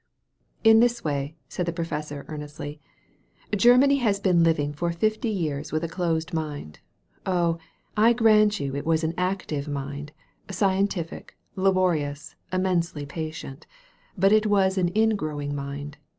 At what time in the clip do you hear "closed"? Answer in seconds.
5.87-6.33